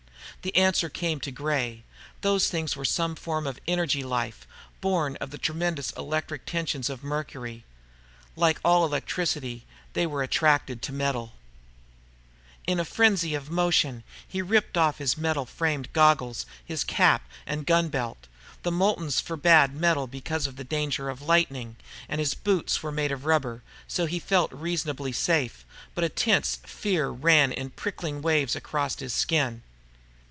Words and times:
The 0.43 0.55
answer 0.55 0.89
came 0.89 1.19
to 1.19 1.29
Gray. 1.29 1.83
Those 2.21 2.49
things 2.49 2.75
were 2.75 2.83
some 2.85 3.15
form 3.15 3.45
of 3.45 3.59
energy 3.67 4.01
life, 4.01 4.47
born 4.79 5.15
of 5.17 5.29
the 5.29 5.37
tremendous 5.37 5.91
electric 5.91 6.47
tensions 6.47 6.89
on 6.89 6.97
Mercury. 7.03 7.63
Like 8.35 8.59
all 8.65 8.83
electricity, 8.83 9.65
they 9.93 10.07
were 10.07 10.23
attracted 10.23 10.81
to 10.81 10.91
metal. 10.91 11.33
In 12.65 12.79
a 12.79 12.81
sudden 12.83 12.91
frenzy 12.95 13.35
of 13.35 13.51
motion, 13.51 14.03
he 14.27 14.41
ripped 14.41 14.79
off 14.79 14.97
his 14.97 15.15
metal 15.15 15.45
framed 15.45 15.93
goggles, 15.93 16.47
his 16.65 16.83
cap 16.83 17.21
and 17.45 17.63
gun 17.67 17.89
belt. 17.89 18.25
The 18.63 18.71
Moultons 18.71 19.19
forbade 19.21 19.75
metal 19.75 20.07
because 20.07 20.47
of 20.47 20.55
the 20.55 20.63
danger 20.63 21.07
of 21.11 21.21
lightning, 21.21 21.75
and 22.09 22.17
his 22.17 22.33
boots 22.33 22.81
were 22.81 22.91
made 22.91 23.11
of 23.11 23.25
rubber, 23.25 23.61
so 23.87 24.07
he 24.07 24.17
felt 24.17 24.51
reasonably 24.51 25.11
safe, 25.11 25.63
but 25.93 26.03
a 26.03 26.09
tense 26.09 26.57
fear 26.65 27.09
ran 27.11 27.51
in 27.51 27.69
prickling 27.69 28.23
waves 28.23 28.55
across 28.55 28.95
his 28.97 29.13
skin. 29.13 29.61